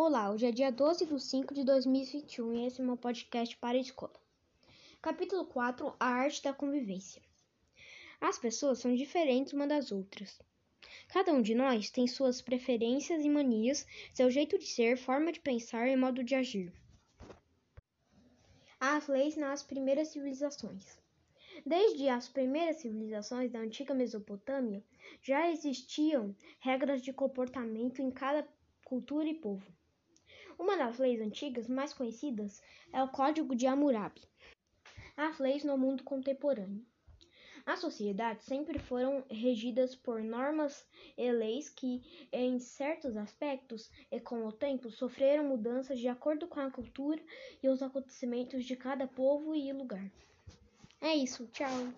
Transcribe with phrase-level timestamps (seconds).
[0.00, 3.76] Olá, hoje é dia 12 de 5 de 2021 e esse é meu podcast para
[3.76, 4.14] a escola.
[5.02, 7.20] Capítulo 4 A Arte da Convivência.
[8.20, 10.40] As pessoas são diferentes umas das outras.
[11.08, 13.84] Cada um de nós tem suas preferências e manias,
[14.14, 16.72] seu jeito de ser, forma de pensar e modo de agir.
[18.78, 20.96] As leis nas primeiras civilizações.
[21.66, 24.80] Desde as primeiras civilizações da antiga Mesopotâmia,
[25.20, 28.46] já existiam regras de comportamento em cada
[28.84, 29.66] cultura e povo.
[30.58, 32.60] Uma das leis antigas mais conhecidas
[32.92, 34.20] é o Código de Hammurabi.
[35.16, 36.84] As leis no mundo contemporâneo.
[37.64, 40.84] As sociedades sempre foram regidas por normas
[41.16, 46.60] e leis que, em certos aspectos e com o tempo, sofreram mudanças de acordo com
[46.60, 47.22] a cultura
[47.62, 50.10] e os acontecimentos de cada povo e lugar.
[51.00, 51.92] É isso, tchau!